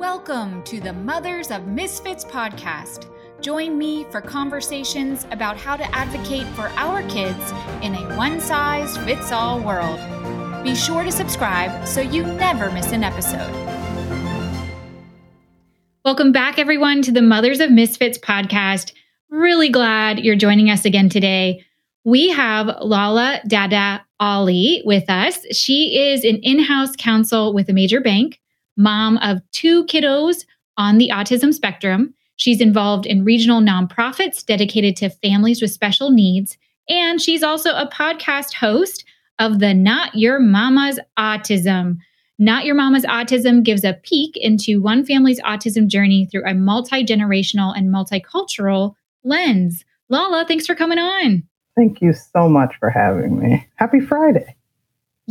Welcome 0.00 0.62
to 0.62 0.80
the 0.80 0.94
Mothers 0.94 1.50
of 1.50 1.66
Misfits 1.66 2.24
podcast. 2.24 3.04
Join 3.42 3.76
me 3.76 4.04
for 4.04 4.22
conversations 4.22 5.26
about 5.30 5.58
how 5.58 5.76
to 5.76 5.84
advocate 5.94 6.46
for 6.54 6.68
our 6.68 7.02
kids 7.10 7.52
in 7.82 7.94
a 7.94 8.16
one 8.16 8.40
size 8.40 8.96
fits 8.96 9.30
all 9.30 9.60
world. 9.60 10.00
Be 10.64 10.74
sure 10.74 11.04
to 11.04 11.12
subscribe 11.12 11.86
so 11.86 12.00
you 12.00 12.22
never 12.22 12.70
miss 12.70 12.92
an 12.92 13.04
episode. 13.04 13.52
Welcome 16.02 16.32
back, 16.32 16.58
everyone, 16.58 17.02
to 17.02 17.12
the 17.12 17.20
Mothers 17.20 17.60
of 17.60 17.70
Misfits 17.70 18.16
podcast. 18.16 18.94
Really 19.28 19.68
glad 19.68 20.20
you're 20.20 20.34
joining 20.34 20.70
us 20.70 20.86
again 20.86 21.10
today. 21.10 21.62
We 22.04 22.30
have 22.30 22.74
Lala 22.80 23.42
Dada 23.46 24.02
Ali 24.18 24.80
with 24.86 25.10
us. 25.10 25.44
She 25.54 25.98
is 25.98 26.24
an 26.24 26.36
in 26.36 26.58
house 26.58 26.96
counsel 26.96 27.52
with 27.52 27.68
a 27.68 27.74
major 27.74 28.00
bank 28.00 28.40
mom 28.76 29.18
of 29.18 29.40
two 29.52 29.84
kiddos 29.86 30.44
on 30.76 30.98
the 30.98 31.10
autism 31.12 31.52
spectrum. 31.52 32.14
She's 32.36 32.60
involved 32.60 33.06
in 33.06 33.24
regional 33.24 33.60
nonprofits 33.60 34.44
dedicated 34.44 34.96
to 34.96 35.10
families 35.10 35.60
with 35.60 35.70
special 35.70 36.10
needs. 36.10 36.56
And 36.88 37.20
she's 37.20 37.42
also 37.42 37.70
a 37.74 37.88
podcast 37.92 38.54
host 38.54 39.04
of 39.38 39.58
the 39.58 39.74
Not 39.74 40.14
Your 40.14 40.40
Mama's 40.40 40.98
Autism. 41.18 41.96
Not 42.38 42.64
Your 42.64 42.74
Mama's 42.74 43.04
Autism 43.04 43.62
gives 43.62 43.84
a 43.84 43.92
peek 44.02 44.36
into 44.36 44.80
one 44.80 45.04
family's 45.04 45.40
autism 45.42 45.86
journey 45.86 46.26
through 46.26 46.46
a 46.46 46.54
multi 46.54 47.04
generational 47.04 47.76
and 47.76 47.94
multicultural 47.94 48.94
lens. 49.22 49.84
Lala, 50.08 50.46
thanks 50.46 50.66
for 50.66 50.74
coming 50.74 50.98
on. 50.98 51.42
Thank 51.76 52.00
you 52.00 52.12
so 52.12 52.48
much 52.48 52.74
for 52.80 52.90
having 52.90 53.38
me. 53.38 53.66
Happy 53.76 54.00
Friday. 54.00 54.56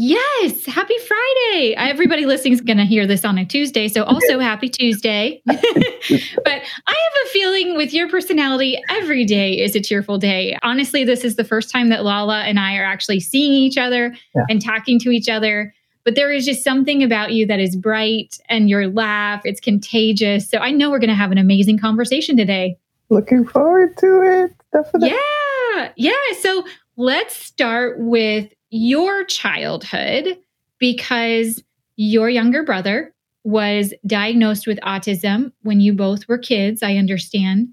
Yes, 0.02 0.66
happy 0.66 0.98
Friday. 0.98 1.76
Uh, 1.76 1.90
everybody 1.90 2.26
listening 2.26 2.54
is 2.54 2.62
going 2.62 2.78
to 2.78 2.86
hear 2.86 3.06
this 3.06 3.26
on 3.26 3.38
a 3.38 3.44
Tuesday, 3.44 3.90
so 3.90 4.06
also 4.06 4.40
happy 4.40 4.70
Tuesday. 4.70 5.42
but 5.46 5.58
I 5.68 6.54
have 6.88 7.26
a 7.26 7.30
feeling 7.32 7.76
with 7.76 7.94
your 7.94 8.08
personality, 8.08 8.82
every 8.90 9.26
day 9.26 9.60
is 9.60 9.76
a 9.76 9.82
cheerful 9.82 10.18
day. 10.18 10.58
Honestly, 10.64 11.04
this 11.04 11.26
is 11.26 11.36
the 11.36 11.44
first 11.44 11.70
time 11.70 11.90
that 11.90 12.06
Lala 12.06 12.44
and 12.44 12.62
I 12.62 12.78
are 12.78 12.86
actually 12.86 13.20
seeing 13.20 13.52
each 13.52 13.78
other 13.78 14.16
yeah. 14.34 14.44
and 14.50 14.64
talking 14.64 15.00
to 15.02 15.10
each 15.10 15.28
other. 15.28 15.74
But 16.06 16.16
there 16.16 16.32
is 16.32 16.46
just 16.46 16.64
something 16.64 17.04
about 17.04 17.34
you 17.34 17.46
that 17.48 17.60
is 17.60 17.76
bright 17.76 18.40
and 18.48 18.70
your 18.70 18.88
laugh, 18.88 19.42
it's 19.44 19.60
contagious. 19.60 20.50
So 20.50 20.60
I 20.60 20.72
know 20.72 20.92
we're 20.92 21.00
going 21.00 21.10
to 21.10 21.14
have 21.14 21.34
an 21.34 21.38
amazing 21.38 21.78
conversation 21.78 22.38
today. 22.38 22.78
Looking 23.10 23.46
forward 23.46 23.98
to 23.98 24.22
it. 24.22 24.56
Definitely. 24.72 25.10
Yeah. 25.10 25.92
Yeah. 25.98 26.14
So 26.40 26.64
let's 26.96 27.36
start 27.36 28.00
with 28.00 28.54
your 28.70 29.24
childhood 29.26 30.38
because 30.80 31.64
your 31.96 32.30
younger 32.30 32.64
brother 32.64 33.14
was 33.44 33.94
diagnosed 34.06 34.68
with 34.68 34.80
autism 34.82 35.52
when 35.64 35.80
you 35.80 35.94
both 35.94 36.28
were 36.28 36.38
kids, 36.38 36.84
I 36.84 36.96
understand. 36.96 37.70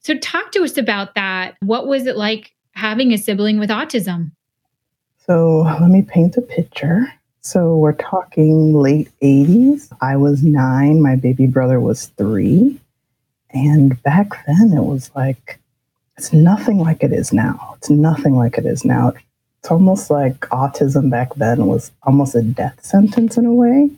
So, 0.00 0.16
talk 0.18 0.52
to 0.52 0.62
us 0.62 0.76
about 0.76 1.14
that. 1.14 1.56
What 1.60 1.86
was 1.86 2.06
it 2.06 2.16
like 2.16 2.52
having 2.72 3.12
a 3.12 3.18
sibling 3.18 3.58
with 3.58 3.70
autism? 3.70 4.32
So, 5.26 5.60
let 5.80 5.90
me 5.90 6.02
paint 6.02 6.36
a 6.36 6.40
picture. 6.40 7.12
So, 7.40 7.76
we're 7.76 7.92
talking 7.92 8.74
late 8.74 9.10
80s. 9.22 9.92
I 10.00 10.16
was 10.16 10.42
nine, 10.42 11.02
my 11.02 11.16
baby 11.16 11.46
brother 11.46 11.80
was 11.80 12.06
three. 12.16 12.80
And 13.50 14.00
back 14.02 14.46
then, 14.46 14.72
it 14.72 14.84
was 14.84 15.10
like, 15.14 15.58
it's 16.16 16.32
nothing 16.32 16.78
like 16.78 17.02
it 17.02 17.12
is 17.12 17.32
now. 17.32 17.74
It's 17.78 17.90
nothing 17.90 18.34
like 18.34 18.58
it 18.58 18.66
is 18.66 18.84
now. 18.84 19.08
It 19.08 19.16
it's 19.68 19.72
almost 19.74 20.08
like 20.08 20.40
autism 20.48 21.10
back 21.10 21.34
then 21.34 21.66
was 21.66 21.92
almost 22.04 22.34
a 22.34 22.40
death 22.40 22.82
sentence 22.82 23.36
in 23.36 23.44
a 23.44 23.52
way. 23.52 23.90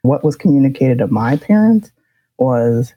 What 0.00 0.24
was 0.24 0.36
communicated 0.36 0.98
to 0.98 1.06
my 1.08 1.36
parents 1.36 1.90
was 2.38 2.94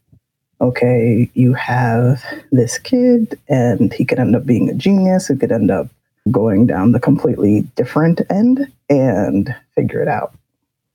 okay, 0.61 1.29
you 1.33 1.53
have 1.55 2.23
this 2.53 2.77
kid, 2.77 3.37
and 3.49 3.91
he 3.91 4.05
could 4.05 4.17
end 4.17 4.33
up 4.33 4.45
being 4.45 4.69
a 4.69 4.73
genius, 4.73 5.27
who 5.27 5.35
could 5.35 5.51
end 5.51 5.71
up 5.71 5.89
going 6.31 6.67
down 6.67 6.93
the 6.93 7.01
completely 7.01 7.63
different 7.75 8.21
end 8.29 8.71
and 8.89 9.53
figure 9.75 10.01
it 10.01 10.07
out. 10.07 10.33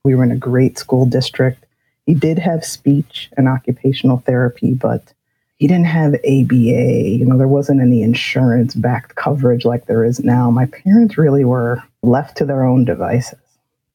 We 0.03 0.15
were 0.15 0.23
in 0.23 0.31
a 0.31 0.37
great 0.37 0.79
school 0.79 1.05
district. 1.05 1.67
He 2.07 2.15
did 2.15 2.39
have 2.39 2.65
speech 2.65 3.29
and 3.37 3.47
occupational 3.47 4.23
therapy, 4.25 4.73
but 4.73 5.13
he 5.57 5.67
didn't 5.67 5.85
have 5.85 6.13
ABA. 6.13 7.09
You 7.09 7.25
know, 7.25 7.37
there 7.37 7.47
wasn't 7.47 7.81
any 7.81 8.03
insurance 8.03 8.75
backed 8.75 9.15
coverage 9.15 9.65
like 9.65 9.87
there 9.87 10.03
is 10.03 10.23
now. 10.23 10.51
My 10.51 10.67
parents 10.67 11.17
really 11.17 11.43
were 11.43 11.83
left 12.03 12.37
to 12.37 12.45
their 12.45 12.63
own 12.63 12.85
devices. 12.85 13.39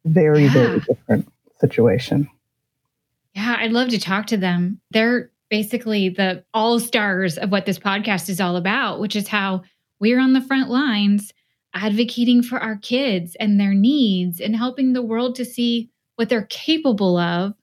Very, 0.05 0.45
yeah. 0.45 0.53
very 0.53 0.81
different 0.81 1.33
situation. 1.61 2.28
Yeah, 3.34 3.56
I'd 3.59 3.73
love 3.73 3.89
to 3.91 4.00
talk 4.00 4.27
to 4.27 4.37
them. 4.37 4.81
They're 4.91 5.31
basically 5.49 6.09
the 6.09 6.45
all 6.53 6.81
stars 6.81 7.39
of 7.39 7.50
what 7.50 7.67
this 7.67 7.79
podcast 7.79 8.29
is 8.29 8.41
all 8.41 8.56
about, 8.56 8.99
which 8.99 9.15
is 9.15 9.29
how 9.29 9.62
we're 10.00 10.19
on 10.19 10.33
the 10.33 10.41
front 10.41 10.69
lines 10.69 11.33
advocating 11.75 12.43
for 12.43 12.59
our 12.59 12.77
kids 12.77 13.37
and 13.39 13.59
their 13.59 13.73
needs 13.73 14.41
and 14.41 14.56
helping 14.56 14.93
the 14.93 15.03
world 15.03 15.37
to 15.37 15.44
see 15.44 15.91
what 16.17 16.29
they're 16.29 16.47
capable 16.50 17.17
of, 17.17 17.55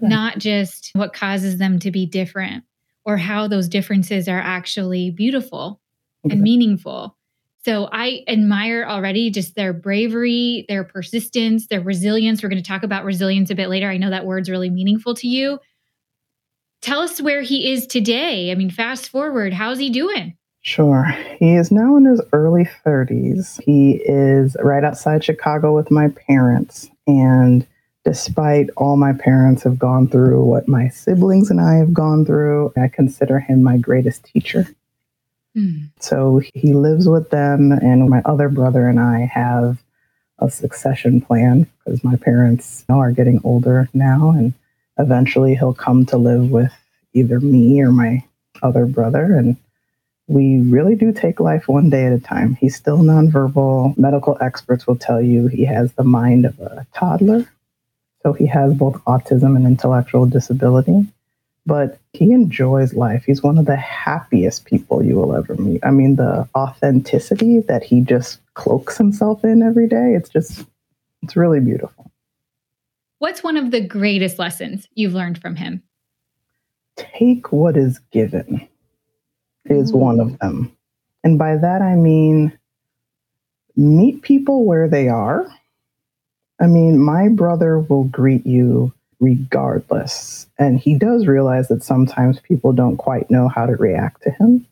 not 0.00 0.38
just 0.38 0.90
what 0.94 1.12
causes 1.12 1.56
them 1.56 1.78
to 1.78 1.90
be 1.90 2.06
different 2.06 2.62
or 3.08 3.16
how 3.16 3.48
those 3.48 3.68
differences 3.68 4.28
are 4.28 4.38
actually 4.38 5.10
beautiful 5.10 5.80
and 6.24 6.34
mm-hmm. 6.34 6.42
meaningful. 6.42 7.16
So 7.64 7.88
I 7.90 8.22
admire 8.28 8.84
already 8.86 9.30
just 9.30 9.54
their 9.54 9.72
bravery, 9.72 10.66
their 10.68 10.84
persistence, 10.84 11.68
their 11.68 11.80
resilience. 11.80 12.42
We're 12.42 12.50
going 12.50 12.62
to 12.62 12.68
talk 12.68 12.82
about 12.82 13.06
resilience 13.06 13.50
a 13.50 13.54
bit 13.54 13.70
later. 13.70 13.88
I 13.88 13.96
know 13.96 14.10
that 14.10 14.26
word's 14.26 14.50
really 14.50 14.68
meaningful 14.68 15.14
to 15.14 15.26
you. 15.26 15.58
Tell 16.82 17.00
us 17.00 17.18
where 17.18 17.40
he 17.40 17.72
is 17.72 17.86
today. 17.86 18.52
I 18.52 18.54
mean, 18.54 18.70
fast 18.70 19.08
forward, 19.08 19.54
how's 19.54 19.78
he 19.78 19.88
doing? 19.88 20.36
Sure. 20.60 21.04
He 21.38 21.54
is 21.54 21.72
now 21.72 21.96
in 21.96 22.04
his 22.04 22.20
early 22.34 22.68
30s. 22.84 23.58
He 23.62 24.02
is 24.04 24.54
right 24.62 24.84
outside 24.84 25.24
Chicago 25.24 25.74
with 25.74 25.90
my 25.90 26.08
parents. 26.08 26.90
And 27.06 27.66
despite 28.08 28.70
all 28.74 28.96
my 28.96 29.12
parents 29.12 29.62
have 29.64 29.78
gone 29.78 30.08
through, 30.08 30.42
what 30.42 30.66
my 30.66 30.88
siblings 30.88 31.50
and 31.50 31.60
I 31.60 31.74
have 31.74 31.92
gone 31.92 32.24
through, 32.24 32.72
I 32.74 32.88
consider 32.88 33.38
him 33.38 33.62
my 33.62 33.76
greatest 33.76 34.24
teacher. 34.24 34.66
Mm. 35.54 35.90
So 36.00 36.40
he 36.54 36.72
lives 36.72 37.06
with 37.06 37.28
them, 37.28 37.70
and 37.70 38.08
my 38.08 38.22
other 38.24 38.48
brother 38.48 38.88
and 38.88 38.98
I 38.98 39.26
have 39.26 39.82
a 40.38 40.48
succession 40.48 41.20
plan 41.20 41.66
because 41.84 42.02
my 42.02 42.16
parents 42.16 42.86
you 42.88 42.94
know, 42.94 42.98
are 42.98 43.12
getting 43.12 43.42
older 43.44 43.90
now, 43.92 44.30
and 44.30 44.54
eventually 44.98 45.54
he'll 45.54 45.74
come 45.74 46.06
to 46.06 46.16
live 46.16 46.50
with 46.50 46.72
either 47.12 47.40
me 47.40 47.78
or 47.82 47.92
my 47.92 48.24
other 48.62 48.86
brother. 48.86 49.36
And 49.36 49.58
we 50.28 50.60
really 50.62 50.94
do 50.94 51.12
take 51.12 51.40
life 51.40 51.68
one 51.68 51.90
day 51.90 52.06
at 52.06 52.12
a 52.14 52.20
time. 52.20 52.54
He's 52.54 52.74
still 52.74 53.00
nonverbal. 53.00 53.98
Medical 53.98 54.38
experts 54.40 54.86
will 54.86 54.96
tell 54.96 55.20
you 55.20 55.48
he 55.48 55.66
has 55.66 55.92
the 55.92 56.04
mind 56.04 56.46
of 56.46 56.58
a 56.58 56.86
toddler 56.94 57.46
so 58.22 58.32
he 58.32 58.46
has 58.46 58.74
both 58.74 58.94
autism 59.04 59.56
and 59.56 59.66
intellectual 59.66 60.26
disability, 60.26 61.06
but 61.66 61.98
he 62.12 62.32
enjoys 62.32 62.94
life. 62.94 63.24
He's 63.24 63.42
one 63.42 63.58
of 63.58 63.66
the 63.66 63.76
happiest 63.76 64.64
people 64.64 65.04
you 65.04 65.16
will 65.16 65.36
ever 65.36 65.54
meet. 65.54 65.84
I 65.84 65.90
mean, 65.90 66.16
the 66.16 66.48
authenticity 66.54 67.60
that 67.60 67.82
he 67.82 68.00
just 68.00 68.40
cloaks 68.54 68.96
himself 68.96 69.44
in 69.44 69.62
every 69.62 69.86
day, 69.86 70.14
it's 70.14 70.28
just, 70.28 70.64
it's 71.22 71.36
really 71.36 71.60
beautiful. 71.60 72.10
What's 73.18 73.42
one 73.42 73.56
of 73.56 73.70
the 73.70 73.80
greatest 73.80 74.38
lessons 74.38 74.88
you've 74.94 75.14
learned 75.14 75.40
from 75.40 75.56
him? 75.56 75.82
Take 76.96 77.52
what 77.52 77.76
is 77.76 77.98
given, 78.12 78.66
is 79.66 79.92
Ooh. 79.92 79.98
one 79.98 80.20
of 80.20 80.38
them. 80.38 80.72
And 81.24 81.38
by 81.38 81.56
that, 81.56 81.82
I 81.82 81.94
mean 81.94 82.56
meet 83.76 84.22
people 84.22 84.64
where 84.64 84.88
they 84.88 85.08
are 85.08 85.46
I 86.60 86.66
mean, 86.66 86.98
my 86.98 87.28
brother 87.28 87.78
will 87.78 88.04
greet 88.04 88.46
you 88.46 88.92
regardless. 89.20 90.46
And 90.58 90.78
he 90.78 90.96
does 90.96 91.26
realize 91.26 91.68
that 91.68 91.82
sometimes 91.82 92.40
people 92.40 92.72
don't 92.72 92.96
quite 92.96 93.30
know 93.30 93.48
how 93.48 93.66
to 93.66 93.76
react 93.76 94.22
to 94.22 94.30
him, 94.30 94.66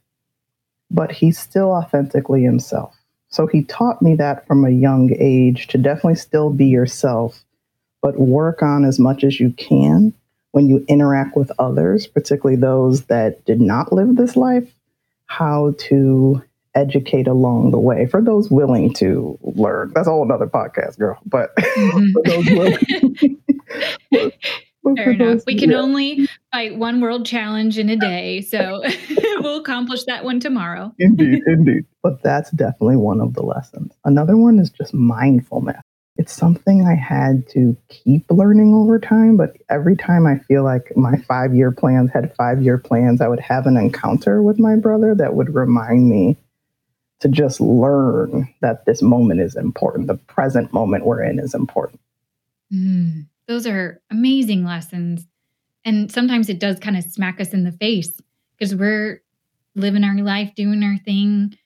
but 0.91 1.13
he's 1.13 1.39
still 1.39 1.71
authentically 1.71 2.43
himself. 2.43 2.97
So 3.29 3.47
he 3.47 3.65
taught 3.65 4.03
me 4.03 4.15
that 4.17 4.47
from 4.47 4.65
a 4.65 4.71
young 4.71 5.11
age 5.19 5.67
to 5.69 5.79
definitely 5.79 6.15
still 6.17 6.51
be 6.51 6.67
yourself, 6.67 7.45
but 8.01 8.19
work 8.19 8.63
on 8.63 8.85
as 8.85 8.99
much 8.99 9.25
as 9.25 9.41
you 9.41 9.51
can 9.53 10.13
when 10.53 10.69
you 10.69 10.85
interact 10.89 11.37
with 11.37 11.53
others, 11.59 12.07
particularly 12.07 12.57
those 12.57 13.05
that 13.07 13.45
did 13.45 13.61
not 13.61 13.93
live 13.93 14.17
this 14.17 14.37
life, 14.37 14.73
how 15.27 15.75
to 15.79 16.43
educate 16.77 17.27
along 17.27 17.73
the 17.73 17.79
way 17.79 18.07
for 18.07 18.23
those 18.23 18.51
willing 18.51 18.93
to 18.95 19.39
learn. 19.43 19.93
That's 19.95 20.07
a 20.07 20.11
whole 20.11 20.31
other 20.31 20.47
podcast, 20.47 20.99
girl. 20.99 21.19
But 21.25 21.57
mm-hmm. 21.57 22.11
for 22.13 22.23
those 22.23 22.47
willing. 24.13 24.33
Fair 24.95 25.11
enough. 25.11 25.43
we 25.47 25.59
can 25.59 25.71
yeah. 25.71 25.79
only 25.79 26.29
fight 26.53 26.77
one 26.77 27.01
world 27.01 27.27
challenge 27.27 27.77
in 27.77 27.89
a 27.89 27.97
day. 27.97 28.41
So 28.43 28.85
we'll 29.41 29.59
accomplish 29.59 30.05
that 30.05 30.25
one 30.25 30.39
tomorrow. 30.39 30.95
indeed, 31.01 31.43
indeed. 31.47 31.87
But 32.05 32.23
that's 32.23 32.53
definitely 32.53 32.97
one 32.97 33.21
of 33.21 33.35
the 33.35 33.43
lessons. 33.43 33.95
Another 34.05 34.37
one 34.37 34.61
is 34.61 34.71
just 34.71 34.95
mindfulness. 34.95 35.81
It's 36.19 36.33
something 36.33 36.87
I 36.87 36.95
had 36.95 37.49
to 37.51 37.77
keep 37.89 38.31
learning 38.31 38.75
over 38.75 38.99
time, 38.99 39.37
but 39.37 39.57
every 39.69 39.97
time 39.97 40.27
I 40.27 40.39
feel 40.39 40.63
like 40.63 40.97
my 40.97 41.19
five 41.29 41.55
year 41.55 41.73
plans 41.73 42.11
had 42.11 42.35
five 42.37 42.63
year 42.63 42.79
plans, 42.79 43.21
I 43.21 43.29
would 43.29 43.41
have 43.41 43.67
an 43.67 43.77
encounter 43.77 44.41
with 44.43 44.59
my 44.59 44.77
brother 44.77 45.15
that 45.17 45.35
would 45.35 45.55
remind 45.55 46.09
me 46.09 46.37
to 47.21 47.29
just 47.29 47.61
learn 47.61 48.53
that 48.61 48.85
this 48.85 49.03
moment 49.03 49.41
is 49.41 49.57
important. 49.57 50.07
The 50.07 50.17
present 50.17 50.73
moment 50.73 51.07
we're 51.07 51.23
in 51.23 51.39
is 51.39 51.55
important. 51.55 52.01
Mm, 52.73 53.27
those 53.49 53.67
are 53.67 54.01
amazing 54.11 54.65
lessons. 54.65 55.27
And 55.85 56.11
sometimes 56.11 56.49
it 56.49 56.59
does 56.59 56.79
kind 56.79 56.97
of 56.97 57.05
smack 57.05 57.41
us 57.41 57.55
in 57.55 57.65
the 57.65 57.73
face 57.73 58.13
because 58.59 58.75
we're 58.75 59.23
living 59.75 60.05
our 60.05 60.17
life, 60.17 60.55
doing 60.55 60.83
our 60.83 60.99
thing. 60.99 61.57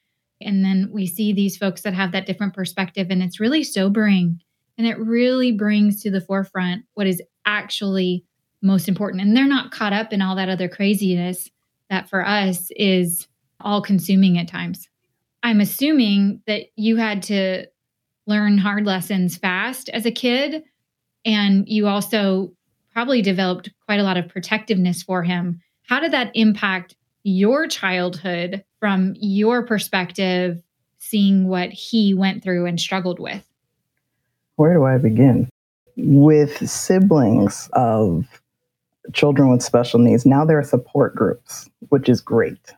And 0.40 0.64
then 0.64 0.90
we 0.92 1.06
see 1.06 1.32
these 1.32 1.56
folks 1.56 1.82
that 1.82 1.94
have 1.94 2.12
that 2.12 2.26
different 2.26 2.54
perspective, 2.54 3.08
and 3.10 3.22
it's 3.22 3.40
really 3.40 3.64
sobering. 3.64 4.40
And 4.78 4.86
it 4.86 4.98
really 4.98 5.52
brings 5.52 6.02
to 6.02 6.10
the 6.10 6.20
forefront 6.20 6.84
what 6.94 7.06
is 7.06 7.22
actually 7.44 8.24
most 8.62 8.88
important. 8.88 9.22
And 9.22 9.36
they're 9.36 9.46
not 9.46 9.70
caught 9.70 9.92
up 9.92 10.12
in 10.12 10.22
all 10.22 10.36
that 10.36 10.48
other 10.48 10.68
craziness 10.68 11.50
that 11.88 12.08
for 12.08 12.26
us 12.26 12.70
is 12.76 13.26
all 13.60 13.82
consuming 13.82 14.38
at 14.38 14.48
times. 14.48 14.88
I'm 15.42 15.60
assuming 15.60 16.42
that 16.46 16.66
you 16.76 16.96
had 16.96 17.22
to 17.24 17.66
learn 18.26 18.58
hard 18.58 18.86
lessons 18.86 19.36
fast 19.36 19.88
as 19.88 20.06
a 20.06 20.10
kid. 20.10 20.62
And 21.24 21.68
you 21.68 21.86
also 21.86 22.52
probably 22.92 23.22
developed 23.22 23.70
quite 23.86 24.00
a 24.00 24.02
lot 24.02 24.16
of 24.16 24.28
protectiveness 24.28 25.02
for 25.02 25.22
him. 25.22 25.60
How 25.82 26.00
did 26.00 26.12
that 26.12 26.30
impact 26.34 26.94
your 27.22 27.66
childhood 27.66 28.64
from 28.78 29.14
your 29.16 29.64
perspective, 29.64 30.62
seeing 30.98 31.48
what 31.48 31.70
he 31.70 32.14
went 32.14 32.42
through 32.42 32.66
and 32.66 32.80
struggled 32.80 33.18
with? 33.18 33.44
Where 34.56 34.74
do 34.74 34.84
I 34.84 34.98
begin? 34.98 35.48
With 35.96 36.68
siblings 36.68 37.68
of 37.72 38.26
children 39.12 39.50
with 39.50 39.62
special 39.62 39.98
needs, 39.98 40.24
now 40.24 40.44
there 40.44 40.58
are 40.58 40.64
support 40.64 41.14
groups, 41.14 41.68
which 41.88 42.08
is 42.08 42.20
great. 42.20 42.72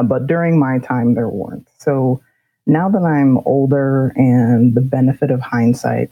Uh, 0.00 0.02
but 0.02 0.26
during 0.26 0.58
my 0.58 0.78
time, 0.78 1.12
there 1.14 1.28
weren't. 1.28 1.68
So 1.76 2.22
now 2.66 2.88
that 2.88 3.02
I'm 3.02 3.38
older 3.44 4.12
and 4.16 4.74
the 4.74 4.80
benefit 4.80 5.30
of 5.30 5.40
hindsight, 5.40 6.10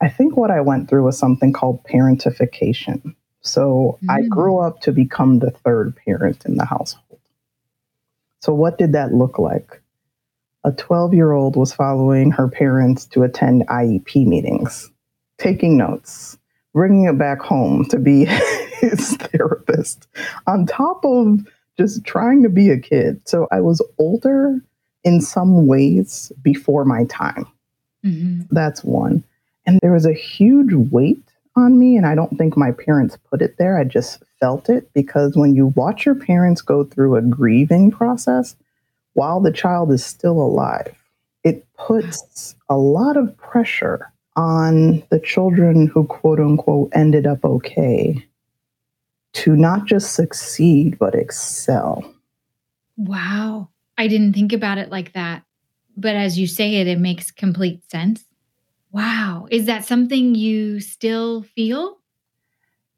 I 0.00 0.08
think 0.08 0.38
what 0.38 0.50
I 0.50 0.62
went 0.62 0.88
through 0.88 1.04
was 1.04 1.18
something 1.18 1.52
called 1.52 1.84
parentification. 1.84 3.14
So 3.42 3.98
mm. 4.02 4.10
I 4.10 4.26
grew 4.26 4.58
up 4.58 4.80
to 4.82 4.92
become 4.92 5.40
the 5.40 5.50
third 5.50 5.94
parent 5.96 6.46
in 6.46 6.56
the 6.56 6.64
household. 6.64 7.20
So, 8.40 8.54
what 8.54 8.78
did 8.78 8.92
that 8.92 9.12
look 9.12 9.38
like? 9.38 9.82
A 10.64 10.72
12 10.72 11.12
year 11.12 11.32
old 11.32 11.56
was 11.56 11.74
following 11.74 12.30
her 12.30 12.48
parents 12.48 13.04
to 13.06 13.22
attend 13.22 13.66
IEP 13.68 14.26
meetings, 14.26 14.90
taking 15.38 15.76
notes, 15.76 16.38
bringing 16.72 17.04
it 17.04 17.18
back 17.18 17.40
home 17.40 17.84
to 17.86 17.98
be 17.98 18.24
his 18.80 19.16
therapist, 19.16 20.06
on 20.46 20.66
top 20.66 21.04
of 21.04 21.46
just 21.78 22.04
trying 22.04 22.42
to 22.42 22.48
be 22.48 22.70
a 22.70 22.78
kid. 22.78 23.20
So, 23.24 23.48
I 23.50 23.60
was 23.60 23.82
older 23.98 24.60
in 25.04 25.20
some 25.20 25.66
ways 25.66 26.32
before 26.42 26.84
my 26.84 27.04
time. 27.04 27.46
Mm-hmm. 28.04 28.42
That's 28.50 28.82
one. 28.84 29.24
And 29.66 29.78
there 29.80 29.92
was 29.92 30.06
a 30.06 30.12
huge 30.12 30.72
weight 30.72 31.22
on 31.56 31.78
me. 31.78 31.96
And 31.96 32.06
I 32.06 32.14
don't 32.14 32.36
think 32.36 32.56
my 32.56 32.72
parents 32.72 33.16
put 33.30 33.42
it 33.42 33.56
there. 33.58 33.78
I 33.78 33.84
just 33.84 34.22
felt 34.40 34.68
it 34.68 34.92
because 34.92 35.36
when 35.36 35.54
you 35.54 35.68
watch 35.68 36.06
your 36.06 36.14
parents 36.14 36.60
go 36.60 36.84
through 36.84 37.16
a 37.16 37.22
grieving 37.22 37.90
process 37.90 38.54
while 39.14 39.40
the 39.40 39.52
child 39.52 39.92
is 39.92 40.04
still 40.04 40.40
alive, 40.40 40.94
it 41.42 41.66
puts 41.74 42.54
a 42.68 42.76
lot 42.76 43.16
of 43.16 43.36
pressure 43.38 44.12
on 44.36 45.02
the 45.10 45.18
children 45.18 45.86
who, 45.86 46.04
quote 46.04 46.38
unquote, 46.38 46.90
ended 46.92 47.26
up 47.26 47.44
okay 47.44 48.24
to 49.36 49.54
not 49.54 49.84
just 49.84 50.14
succeed, 50.14 50.98
but 50.98 51.14
excel. 51.14 52.10
Wow. 52.96 53.68
I 53.98 54.08
didn't 54.08 54.32
think 54.32 54.54
about 54.54 54.78
it 54.78 54.90
like 54.90 55.12
that. 55.12 55.42
But 55.94 56.16
as 56.16 56.38
you 56.38 56.46
say 56.46 56.76
it, 56.76 56.86
it 56.86 56.98
makes 56.98 57.30
complete 57.30 57.88
sense. 57.90 58.24
Wow. 58.92 59.46
Is 59.50 59.66
that 59.66 59.84
something 59.84 60.34
you 60.34 60.80
still 60.80 61.42
feel? 61.42 61.98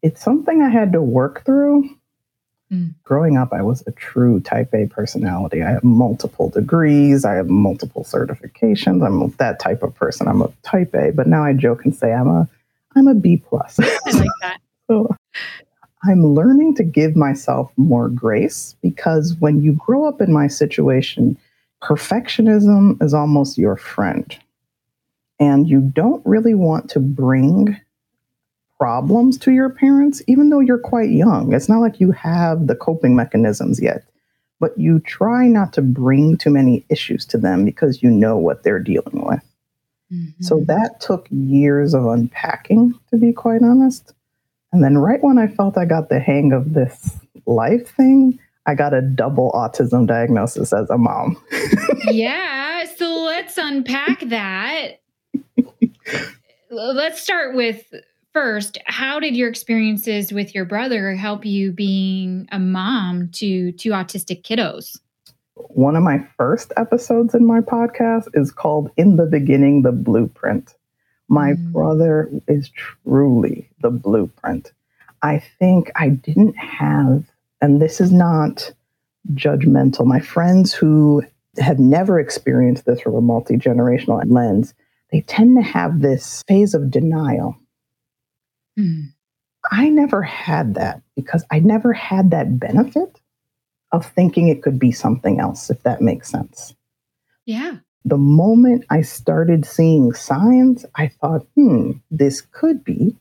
It's 0.02 0.22
something 0.22 0.62
I 0.62 0.68
had 0.68 0.92
to 0.92 1.02
work 1.02 1.44
through. 1.44 1.90
Mm. 2.70 2.94
Growing 3.02 3.36
up, 3.36 3.52
I 3.52 3.62
was 3.62 3.82
a 3.88 3.92
true 3.92 4.38
type 4.38 4.72
A 4.74 4.86
personality. 4.86 5.62
I 5.62 5.70
have 5.70 5.82
multiple 5.82 6.50
degrees, 6.50 7.24
I 7.24 7.34
have 7.34 7.48
multiple 7.48 8.04
certifications. 8.04 9.04
I'm 9.04 9.28
that 9.38 9.58
type 9.58 9.82
of 9.82 9.94
person. 9.96 10.28
I'm 10.28 10.42
a 10.42 10.52
type 10.62 10.94
A, 10.94 11.10
but 11.10 11.26
now 11.26 11.42
I 11.42 11.52
joke 11.52 11.84
and 11.84 11.94
say 11.94 12.12
I'm 12.12 12.28
a 12.28 12.48
I'm 12.94 13.08
a 13.08 13.14
B 13.14 13.38
plus. 13.38 13.80
I 13.80 14.10
like 14.12 14.28
that. 14.42 14.58
so 14.86 15.16
I'm 16.08 16.34
learning 16.34 16.74
to 16.76 16.84
give 16.84 17.16
myself 17.16 17.70
more 17.76 18.08
grace 18.08 18.74
because 18.82 19.36
when 19.40 19.60
you 19.60 19.74
grow 19.74 20.08
up 20.08 20.22
in 20.22 20.32
my 20.32 20.46
situation, 20.46 21.36
perfectionism 21.82 23.00
is 23.02 23.12
almost 23.12 23.58
your 23.58 23.76
friend 23.76 24.36
and 25.38 25.68
you 25.68 25.80
don't 25.80 26.24
really 26.24 26.54
want 26.54 26.88
to 26.90 27.00
bring 27.00 27.78
problems 28.78 29.36
to 29.38 29.52
your 29.52 29.68
parents, 29.68 30.22
even 30.26 30.48
though 30.48 30.60
you're 30.60 30.78
quite 30.78 31.10
young. 31.10 31.52
It's 31.52 31.68
not 31.68 31.80
like 31.80 32.00
you 32.00 32.12
have 32.12 32.68
the 32.68 32.76
coping 32.76 33.14
mechanisms 33.14 33.80
yet, 33.80 34.04
but 34.60 34.76
you 34.78 35.00
try 35.00 35.46
not 35.46 35.72
to 35.74 35.82
bring 35.82 36.38
too 36.38 36.50
many 36.50 36.84
issues 36.88 37.26
to 37.26 37.38
them 37.38 37.64
because 37.64 38.02
you 38.02 38.10
know 38.10 38.36
what 38.36 38.62
they're 38.62 38.80
dealing 38.80 39.26
with. 39.26 39.44
Mm-hmm. 40.12 40.42
So 40.42 40.60
that 40.66 41.00
took 41.00 41.26
years 41.30 41.92
of 41.92 42.06
unpacking, 42.06 42.98
to 43.10 43.18
be 43.18 43.32
quite 43.32 43.62
honest. 43.62 44.14
And 44.72 44.84
then, 44.84 44.98
right 44.98 45.22
when 45.22 45.38
I 45.38 45.46
felt 45.46 45.78
I 45.78 45.84
got 45.84 46.08
the 46.08 46.20
hang 46.20 46.52
of 46.52 46.74
this 46.74 47.18
life 47.46 47.94
thing, 47.96 48.38
I 48.66 48.74
got 48.74 48.92
a 48.92 49.00
double 49.00 49.50
autism 49.52 50.06
diagnosis 50.06 50.72
as 50.74 50.90
a 50.90 50.98
mom. 50.98 51.42
yeah. 52.10 52.84
So 52.96 53.22
let's 53.24 53.56
unpack 53.56 54.20
that. 54.28 55.00
Let's 56.70 57.22
start 57.22 57.54
with 57.54 57.82
first, 58.34 58.78
how 58.84 59.18
did 59.18 59.34
your 59.34 59.48
experiences 59.48 60.32
with 60.32 60.54
your 60.54 60.66
brother 60.66 61.14
help 61.14 61.46
you 61.46 61.72
being 61.72 62.46
a 62.52 62.58
mom 62.58 63.30
to 63.32 63.72
two 63.72 63.90
autistic 63.90 64.42
kiddos? 64.42 64.98
One 65.54 65.96
of 65.96 66.02
my 66.02 66.24
first 66.36 66.72
episodes 66.76 67.34
in 67.34 67.46
my 67.46 67.60
podcast 67.60 68.28
is 68.34 68.52
called 68.52 68.90
In 68.96 69.16
the 69.16 69.26
Beginning, 69.26 69.82
the 69.82 69.92
Blueprint. 69.92 70.74
My 71.28 71.52
mm. 71.52 71.72
brother 71.72 72.30
is 72.46 72.70
truly 72.70 73.68
the 73.80 73.90
blueprint. 73.90 74.72
I 75.22 75.38
think 75.58 75.90
I 75.96 76.08
didn't 76.10 76.56
have, 76.56 77.24
and 77.60 77.82
this 77.82 78.00
is 78.00 78.12
not 78.12 78.72
judgmental, 79.34 80.06
my 80.06 80.20
friends 80.20 80.72
who 80.72 81.22
have 81.58 81.78
never 81.78 82.20
experienced 82.20 82.86
this 82.86 83.00
from 83.00 83.14
a 83.14 83.20
multi 83.20 83.56
generational 83.56 84.22
lens 84.30 84.74
they 85.10 85.22
tend 85.22 85.56
to 85.56 85.62
have 85.62 86.00
this 86.00 86.42
phase 86.46 86.74
of 86.74 86.90
denial. 86.90 87.56
Mm. 88.78 89.12
I 89.70 89.88
never 89.88 90.22
had 90.22 90.74
that 90.74 91.02
because 91.16 91.44
I 91.50 91.58
never 91.58 91.92
had 91.92 92.30
that 92.30 92.58
benefit 92.58 93.20
of 93.92 94.06
thinking 94.06 94.48
it 94.48 94.62
could 94.62 94.78
be 94.78 94.92
something 94.92 95.40
else, 95.40 95.70
if 95.70 95.82
that 95.82 96.00
makes 96.00 96.30
sense. 96.30 96.74
Yeah. 97.46 97.78
The 98.04 98.16
moment 98.16 98.84
I 98.90 99.02
started 99.02 99.66
seeing 99.66 100.12
signs, 100.12 100.86
I 100.94 101.08
thought, 101.08 101.46
hmm, 101.54 101.92
this 102.10 102.40
could 102.40 102.84
be. 102.84 103.14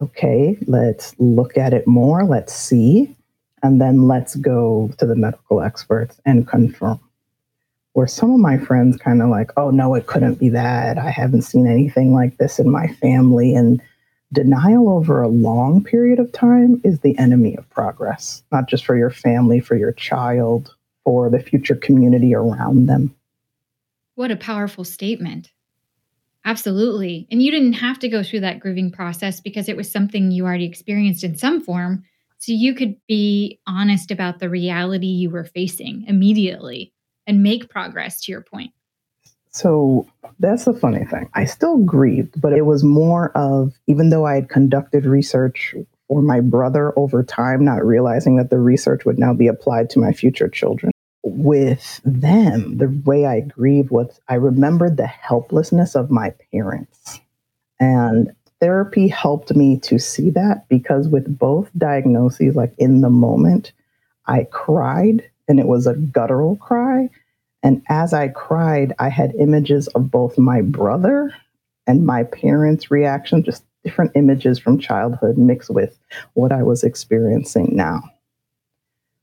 Okay, 0.00 0.58
let's 0.66 1.14
look 1.18 1.56
at 1.56 1.72
it 1.72 1.86
more, 1.86 2.24
let's 2.24 2.52
see, 2.52 3.14
and 3.62 3.80
then 3.80 4.08
let's 4.08 4.34
go 4.34 4.90
to 4.98 5.06
the 5.06 5.14
medical 5.14 5.62
experts 5.62 6.20
and 6.24 6.48
confirm 6.48 6.98
where 7.92 8.06
some 8.06 8.32
of 8.32 8.40
my 8.40 8.58
friends 8.58 8.96
kind 8.96 9.22
of 9.22 9.28
like, 9.28 9.50
oh, 9.56 9.70
no, 9.70 9.94
it 9.94 10.06
couldn't 10.06 10.36
be 10.36 10.48
that. 10.48 10.98
I 10.98 11.10
haven't 11.10 11.42
seen 11.42 11.66
anything 11.66 12.14
like 12.14 12.38
this 12.38 12.58
in 12.58 12.70
my 12.70 12.88
family. 12.88 13.54
And 13.54 13.82
denial 14.32 14.88
over 14.88 15.22
a 15.22 15.28
long 15.28 15.84
period 15.84 16.18
of 16.18 16.32
time 16.32 16.80
is 16.84 17.00
the 17.00 17.18
enemy 17.18 17.54
of 17.56 17.68
progress, 17.70 18.42
not 18.50 18.66
just 18.66 18.86
for 18.86 18.96
your 18.96 19.10
family, 19.10 19.60
for 19.60 19.76
your 19.76 19.92
child, 19.92 20.74
for 21.04 21.28
the 21.28 21.40
future 21.40 21.74
community 21.74 22.34
around 22.34 22.86
them. 22.86 23.14
What 24.14 24.30
a 24.30 24.36
powerful 24.36 24.84
statement. 24.84 25.52
Absolutely. 26.44 27.28
And 27.30 27.42
you 27.42 27.50
didn't 27.50 27.74
have 27.74 27.98
to 28.00 28.08
go 28.08 28.22
through 28.22 28.40
that 28.40 28.60
grieving 28.60 28.90
process 28.90 29.40
because 29.40 29.68
it 29.68 29.76
was 29.76 29.90
something 29.90 30.30
you 30.30 30.44
already 30.44 30.64
experienced 30.64 31.24
in 31.24 31.36
some 31.36 31.60
form. 31.60 32.02
So 32.38 32.52
you 32.52 32.74
could 32.74 32.96
be 33.06 33.60
honest 33.66 34.10
about 34.10 34.40
the 34.40 34.48
reality 34.48 35.06
you 35.06 35.30
were 35.30 35.44
facing 35.44 36.04
immediately 36.08 36.92
and 37.26 37.42
make 37.42 37.68
progress 37.68 38.20
to 38.22 38.32
your 38.32 38.40
point? 38.40 38.72
So 39.50 40.08
that's 40.40 40.64
the 40.64 40.72
funny 40.72 41.04
thing. 41.04 41.28
I 41.34 41.44
still 41.44 41.78
grieved, 41.78 42.40
but 42.40 42.52
it 42.52 42.62
was 42.62 42.82
more 42.82 43.30
of 43.36 43.74
even 43.86 44.08
though 44.08 44.26
I 44.26 44.34
had 44.34 44.48
conducted 44.48 45.04
research 45.04 45.74
for 46.08 46.22
my 46.22 46.40
brother 46.40 46.98
over 46.98 47.22
time, 47.22 47.64
not 47.64 47.84
realizing 47.84 48.36
that 48.36 48.50
the 48.50 48.58
research 48.58 49.04
would 49.04 49.18
now 49.18 49.34
be 49.34 49.46
applied 49.46 49.90
to 49.90 50.00
my 50.00 50.12
future 50.12 50.48
children. 50.48 50.90
With 51.24 52.00
them, 52.04 52.78
the 52.78 52.88
way 53.04 53.26
I 53.26 53.40
grieved 53.40 53.90
was 53.90 54.20
I 54.28 54.34
remembered 54.34 54.96
the 54.96 55.06
helplessness 55.06 55.94
of 55.94 56.10
my 56.10 56.34
parents. 56.52 57.20
And 57.78 58.32
therapy 58.60 59.08
helped 59.08 59.54
me 59.54 59.78
to 59.80 59.98
see 59.98 60.30
that 60.30 60.68
because 60.68 61.08
with 61.08 61.38
both 61.38 61.70
diagnoses, 61.76 62.56
like 62.56 62.74
in 62.78 63.00
the 63.00 63.10
moment, 63.10 63.72
I 64.26 64.44
cried 64.50 65.28
and 65.48 65.58
it 65.58 65.66
was 65.66 65.86
a 65.86 65.94
guttural 65.94 66.56
cry. 66.56 67.10
And 67.62 67.82
as 67.88 68.12
I 68.12 68.28
cried, 68.28 68.92
I 68.98 69.08
had 69.08 69.34
images 69.34 69.88
of 69.88 70.10
both 70.10 70.38
my 70.38 70.62
brother 70.62 71.34
and 71.86 72.06
my 72.06 72.24
parents' 72.24 72.90
reaction, 72.90 73.42
just 73.42 73.64
different 73.84 74.12
images 74.14 74.58
from 74.58 74.78
childhood 74.78 75.36
mixed 75.38 75.70
with 75.70 75.98
what 76.34 76.52
I 76.52 76.62
was 76.62 76.84
experiencing 76.84 77.70
now. 77.72 78.02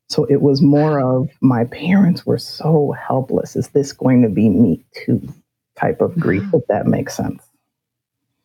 So 0.09 0.25
it 0.25 0.41
was 0.41 0.61
more 0.61 0.99
of 0.99 1.29
my 1.41 1.65
parents 1.65 2.25
were 2.25 2.39
so 2.39 2.91
helpless. 2.91 3.55
Is 3.55 3.69
this 3.69 3.93
going 3.93 4.23
to 4.23 4.29
be 4.29 4.49
me 4.49 4.83
too? 4.95 5.21
Type 5.75 6.01
of 6.01 6.19
grief, 6.19 6.43
if 6.53 6.65
that 6.67 6.87
makes 6.87 7.15
sense. 7.15 7.43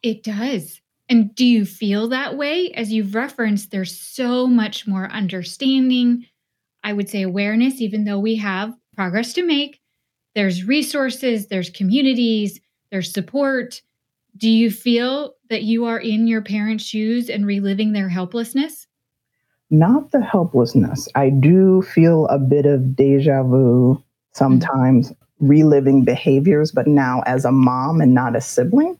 It 0.02 0.23
does. 0.23 0.80
And 1.09 1.35
do 1.35 1.44
you 1.44 1.64
feel 1.64 2.09
that 2.09 2.37
way? 2.37 2.71
As 2.73 2.92
you've 2.92 3.14
referenced, 3.14 3.71
there's 3.71 3.99
so 3.99 4.47
much 4.47 4.87
more 4.87 5.11
understanding, 5.11 6.26
I 6.83 6.92
would 6.92 7.09
say 7.09 7.23
awareness, 7.23 7.80
even 7.80 8.04
though 8.04 8.18
we 8.18 8.37
have 8.37 8.75
progress 8.94 9.33
to 9.35 9.42
make. 9.42 9.80
There's 10.35 10.64
resources, 10.64 11.47
there's 11.47 11.71
communities, 11.71 12.61
there's 12.90 13.12
support. 13.12 13.80
Do 14.37 14.49
you 14.49 14.71
feel 14.71 15.35
that 15.49 15.62
you 15.62 15.87
are 15.87 15.99
in 15.99 16.26
your 16.26 16.42
parents' 16.42 16.85
shoes 16.85 17.30
and 17.30 17.47
reliving 17.47 17.92
their 17.92 18.09
helplessness? 18.09 18.87
Not 19.71 20.12
the 20.12 20.23
helplessness. 20.23 21.09
I 21.14 21.30
do 21.30 21.83
feel 21.83 22.26
a 22.26 22.38
bit 22.38 22.66
of 22.66 22.94
deja 22.94 23.42
vu 23.42 24.02
sometimes, 24.33 25.11
mm-hmm. 25.11 25.47
reliving 25.47 26.04
behaviors, 26.04 26.71
but 26.71 26.87
now 26.87 27.23
as 27.26 27.44
a 27.44 27.52
mom 27.52 28.00
and 28.00 28.14
not 28.14 28.37
a 28.37 28.40
sibling, 28.40 28.94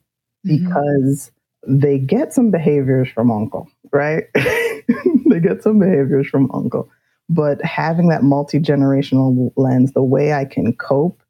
mm-hmm. 0.47 0.65
because 0.65 1.31
they 1.67 1.99
get 1.99 2.33
some 2.33 2.51
behaviors 2.51 3.09
from 3.09 3.31
uncle, 3.31 3.69
right? 3.93 4.25
they 4.35 5.41
get 5.41 5.63
some 5.63 5.79
behaviors 5.79 6.27
from 6.29 6.51
uncle. 6.53 6.91
But 7.29 7.63
having 7.65 8.09
that 8.09 8.23
multi 8.23 8.59
generational 8.59 9.53
lens, 9.57 9.93
the 9.93 10.03
way 10.03 10.33
I 10.33 10.45
can 10.45 10.75
cope 10.75 11.23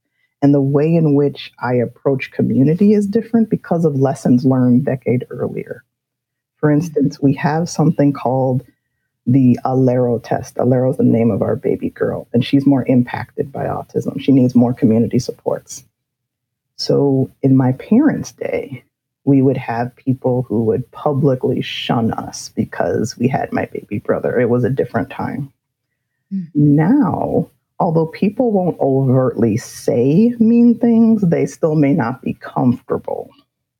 and 0.43 0.53
the 0.53 0.61
way 0.61 0.95
in 0.95 1.14
which 1.14 1.53
I 1.61 1.75
approach 1.75 2.33
community 2.33 2.93
is 2.93 3.07
different 3.07 3.49
because 3.49 3.85
of 3.85 3.97
lessons 3.97 4.45
learned 4.45 4.85
decade 4.85 5.25
earlier. 5.31 5.85
For 6.59 6.71
instance, 6.71 7.21
we 7.21 7.33
have 7.35 7.69
something 7.69 8.12
called 8.12 8.62
the 9.26 9.59
Alero 9.64 10.23
test. 10.23 10.57
Alero 10.57 10.90
is 10.90 10.97
the 10.97 11.04
name 11.04 11.31
of 11.31 11.43
our 11.43 11.57
baby 11.57 11.90
girl, 11.90 12.26
and 12.33 12.45
she's 12.45 12.66
more 12.66 12.85
impacted 12.87 13.50
by 13.50 13.64
autism. 13.64 14.21
She 14.21 14.33
needs 14.33 14.54
more 14.54 14.75
community 14.75 15.19
supports. 15.19 15.85
So 16.76 17.31
in 17.43 17.57
my 17.57 17.73
parents' 17.73 18.33
day, 18.33 18.85
we 19.25 19.40
would 19.40 19.57
have 19.57 19.97
people 19.97 20.43
who 20.43 20.64
would 20.64 20.90
publicly 20.90 21.62
shun 21.62 22.12
us 22.12 22.50
because 22.50 23.16
we 23.16 23.28
had 23.28 23.52
my 23.52 23.64
baby 23.66 23.99
brother. 23.99 24.38
It 24.38 24.50
was 24.50 24.64
a 24.64 24.71
different 24.71 25.11
time. 25.11 25.52
Mm. 26.33 26.49
Now, 26.54 27.49
although 27.81 28.07
people 28.07 28.52
won't 28.52 28.78
overtly 28.81 29.57
say 29.57 30.35
mean 30.38 30.78
things, 30.78 31.23
they 31.23 31.47
still 31.47 31.75
may 31.75 31.95
not 31.95 32.21
be 32.21 32.35
comfortable. 32.35 33.31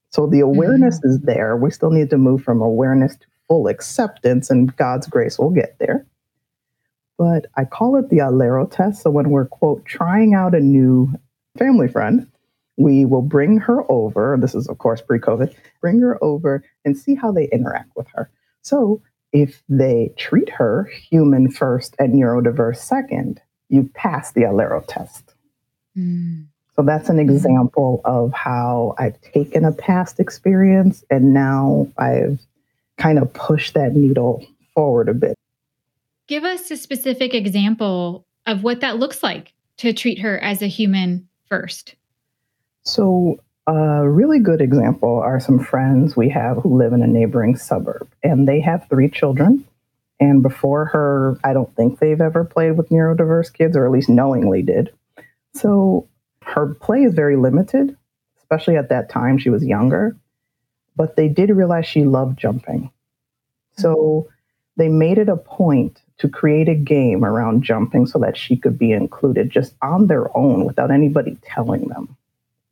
So 0.09 0.27
the 0.27 0.41
awareness 0.41 0.99
mm-hmm. 0.99 1.09
is 1.09 1.21
there. 1.21 1.57
We 1.57 1.71
still 1.71 1.91
need 1.91 2.09
to 2.11 2.19
move 2.19 2.43
from 2.43 2.63
awareness 2.63 3.17
to 3.17 3.27
full 3.49 3.69
acceptance, 3.69 4.51
and 4.51 4.75
God's 4.77 5.07
grace 5.07 5.39
will 5.39 5.51
get 5.51 5.77
there. 5.79 6.07
But 7.17 7.47
I 7.57 7.65
call 7.65 7.97
it 7.97 8.09
the 8.11 8.19
Alero 8.19 8.71
test. 8.71 9.03
So 9.03 9.11
when 9.11 9.31
we're, 9.31 9.47
quote, 9.47 9.85
trying 9.85 10.35
out 10.35 10.55
a 10.55 10.61
new 10.61 11.13
family 11.57 11.89
friend, 11.89 12.27
we 12.77 13.05
will 13.05 13.23
bring 13.23 13.59
her 13.59 13.91
over. 13.91 14.37
This 14.41 14.55
is, 14.55 14.69
of 14.69 14.79
course, 14.79 15.01
pre 15.01 15.19
COVID, 15.19 15.55
bring 15.81 16.01
her 16.01 16.23
over 16.23 16.65
and 16.85 16.97
see 16.97 17.15
how 17.15 17.31
they 17.31 17.49
interact 17.53 17.91
with 17.95 18.09
her. 18.15 18.31
So 18.63 19.01
if 19.33 19.63
they 19.69 20.13
treat 20.17 20.51
her 20.51 20.85
human 20.85 21.51
first 21.51 21.95
and 21.99 22.15
neurodiverse 22.15 22.79
second, 22.79 23.41
you 23.69 23.91
pass 23.95 24.33
the 24.33 24.43
Alero 24.43 24.85
test. 24.87 25.35
Mm. 25.97 26.47
So 26.77 26.83
that's 26.83 27.09
an 27.09 27.21
example 27.21 28.01
of 28.05 28.33
how 28.33 28.95
I've 28.99 29.21
taken 29.21 29.65
a 29.65 29.73
past 29.73 30.19
experience 30.19 31.05
and 31.11 31.33
now 31.33 31.87
I've 31.97 32.41
kind 32.99 33.19
of 33.19 33.33
push 33.33 33.73
that 33.73 33.95
needle 33.95 34.47
forward 34.75 35.09
a 35.09 35.15
bit. 35.15 35.37
Give 36.27 36.45
us 36.45 36.71
a 36.71 36.77
specific 36.77 37.35
example 37.35 38.27
of 38.47 38.63
what 38.63 38.81
that 38.81 38.99
looks 38.99 39.23
like 39.23 39.53
to 39.79 39.93
treat 39.93 40.19
her 40.21 40.39
as 40.39 40.63
a 40.63 40.67
human 40.67 41.29
first. 41.49 41.95
So, 42.83 43.39
a 43.67 44.07
really 44.07 44.39
good 44.39 44.61
example 44.61 45.19
are 45.19 45.41
some 45.41 45.59
friends 45.59 46.17
we 46.17 46.29
have 46.29 46.59
who 46.59 46.77
live 46.77 46.93
in 46.93 47.03
a 47.03 47.07
neighboring 47.07 47.57
suburb, 47.57 48.09
and 48.23 48.47
they 48.47 48.61
have 48.61 48.87
three 48.89 49.09
children. 49.09 49.65
And 50.21 50.43
before 50.43 50.87
her, 50.87 51.39
I 51.45 51.55
don't 51.55 51.75
think 51.75 51.99
they've 51.99 52.21
ever 52.21 52.45
played 52.45 52.77
with 52.77 52.91
neurodiverse 52.91 53.53
kids, 53.53 53.77
or 53.77 53.87
at 53.87 53.93
least 53.93 54.09
knowingly 54.09 54.63
did. 54.63 54.93
So, 55.55 56.09
her 56.43 56.75
play 56.75 57.05
is 57.05 57.15
very 57.15 57.37
limited, 57.37 57.97
especially 58.39 58.77
at 58.77 58.91
that 58.91 59.09
time. 59.09 59.39
She 59.39 59.51
was 59.51 59.65
younger 59.65 60.17
but 60.97 61.17
they 61.17 61.29
did 61.29 61.51
realize 61.51 61.87
she 61.87 62.05
loved 62.05 62.39
jumping. 62.39 62.91
So 63.77 64.29
they 64.77 64.89
made 64.89 65.19
it 65.19 65.29
a 65.29 65.37
point 65.37 66.01
to 66.19 66.29
create 66.29 66.69
a 66.69 66.75
game 66.75 67.25
around 67.25 67.63
jumping 67.63 68.07
so 68.07 68.19
that 68.21 68.37
she 68.37 68.57
could 68.57 68.79
be 68.79 68.93
included 68.93 69.51
just 69.51 69.75
on 69.83 70.07
their 70.07 70.37
own 70.37 70.65
without 70.65 70.91
anybody 70.91 71.37
telling 71.43 71.89
them. 71.89 72.17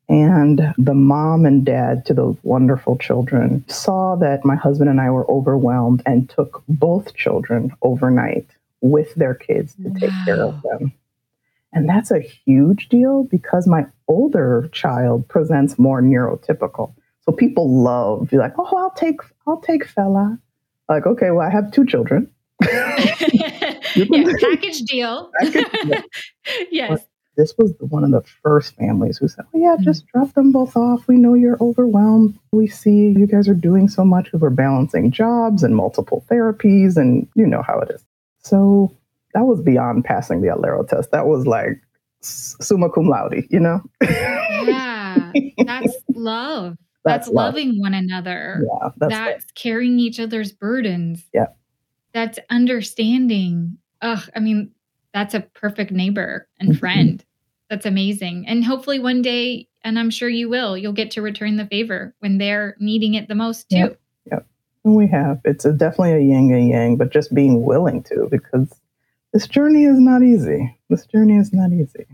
And 0.09 0.75
the 0.77 0.95
mom 0.95 1.47
and 1.47 1.65
dad 1.65 2.05
to 2.07 2.15
those 2.15 2.37
wonderful 2.43 2.99
children 2.99 3.65
saw 3.69 4.17
that 4.17 4.45
my 4.45 4.57
husband 4.57 4.91
and 4.91 5.01
I 5.01 5.11
were 5.11 5.29
overwhelmed 5.31 6.03
and 6.05 6.29
took 6.29 6.63
both 6.69 7.15
children 7.15 7.73
overnight 7.83 8.47
with 8.81 9.15
their 9.15 9.35
kids 9.35 9.75
to 9.83 9.91
take 9.99 10.13
care 10.25 10.43
of 10.43 10.61
them. 10.63 10.93
And 11.73 11.89
that's 11.89 12.11
a 12.11 12.19
huge 12.19 12.89
deal 12.91 13.25
because 13.25 13.67
my 13.67 13.87
older 14.07 14.69
child 14.73 15.27
presents 15.29 15.79
more 15.79 16.03
neurotypical. 16.03 16.93
So 17.25 17.33
people 17.33 17.83
love 17.83 18.31
be 18.31 18.37
like, 18.37 18.53
oh, 18.59 18.77
I'll 18.77 18.91
take 18.91 19.21
I'll 19.47 19.61
take 19.61 19.87
fella. 19.87 20.39
Like, 20.89 21.07
okay, 21.07 21.31
well, 21.31 21.47
I 21.47 21.51
have 21.51 21.71
two 21.73 21.87
children. 21.87 22.31
yeah, 22.63 23.79
package 24.41 24.81
deal. 24.81 25.31
yes. 26.71 26.91
But 26.91 27.09
this 27.37 27.55
was 27.57 27.73
one 27.79 28.05
of 28.05 28.11
the 28.11 28.23
first 28.43 28.77
families 28.77 29.19
who 29.19 29.29
said, 29.29 29.45
oh, 29.55 29.59
yeah, 29.59 29.75
mm-hmm. 29.75 29.85
just 29.85 30.07
drop 30.09 30.35
them 30.35 30.53
both 30.53 30.77
off. 30.77 31.07
We 31.09 31.17
know 31.17 31.35
you're 31.35 31.57
overwhelmed. 31.61 32.39
We 32.53 32.67
see 32.67 33.15
you 33.17 33.27
guys 33.27 33.49
are 33.49 33.55
doing 33.55 33.89
so 33.89 34.05
much 34.05 34.25
because 34.27 34.41
we're 34.41 34.51
balancing 34.51 35.11
jobs 35.11 35.63
and 35.63 35.75
multiple 35.75 36.25
therapies, 36.31 36.97
and 36.97 37.27
you 37.35 37.47
know 37.47 37.63
how 37.63 37.79
it 37.81 37.91
is. 37.91 38.05
So 38.41 38.95
that 39.35 39.45
was 39.45 39.61
beyond 39.61 40.05
passing 40.05 40.43
the 40.43 40.49
Alero 40.49 40.87
test. 40.87 41.11
That 41.13 41.27
was 41.27 41.47
like 41.47 41.81
summa 42.21 42.91
cum 42.91 43.09
laude, 43.09 43.47
you 43.51 43.61
know? 43.61 43.81
yeah, 44.03 45.33
that's 45.65 45.97
love. 46.11 46.77
That's, 47.05 47.27
that's 47.27 47.35
loving 47.35 47.81
one 47.81 47.95
another. 47.95 48.63
Yeah, 48.65 48.89
that's, 48.97 49.13
that's 49.13 49.45
carrying 49.55 49.99
each 49.99 50.21
other's 50.21 50.53
burdens. 50.53 51.25
Yeah. 51.35 51.47
That's 52.15 52.39
understanding. 52.51 53.79
Ugh, 54.03 54.23
I 54.37 54.41
mean, 54.41 54.71
that's 55.13 55.35
a 55.35 55.41
perfect 55.41 55.91
neighbor 55.91 56.49
and 56.61 56.71
mm-hmm. 56.71 56.79
friend. 56.79 57.25
That's 57.71 57.87
amazing. 57.87 58.45
And 58.47 58.65
hopefully 58.65 58.99
one 58.99 59.23
day, 59.23 59.69
and 59.83 59.99
I'm 59.99 60.11
sure 60.11 60.29
you 60.29 60.49
will, 60.49 60.77
you'll 60.77 60.93
get 60.93 61.11
to 61.13 61.23
return 61.23 61.57
the 61.57 61.67
favor 61.67 62.15
when 62.21 62.39
they're 62.39 62.77
needing 62.79 63.15
it 63.15 63.29
the 63.29 63.35
most 63.35 63.69
too. 63.71 63.77
Yep. 63.77 64.01
yep. 64.31 64.47
We 64.85 65.07
have. 65.09 65.41
It's 65.45 65.65
a, 65.65 65.73
definitely 65.73 66.13
a 66.13 66.19
yin 66.19 66.53
and 66.53 66.69
yang, 66.69 66.97
but 66.97 67.11
just 67.11 67.35
being 67.35 67.65
willing 67.65 68.03
to 68.05 68.29
because 68.31 68.73
this 69.33 69.49
journey 69.49 69.85
is 69.85 69.99
not 69.99 70.23
easy. 70.23 70.77
This 70.91 71.07
journey 71.07 71.37
is 71.37 71.53
not 71.53 71.73
easy. 71.73 72.07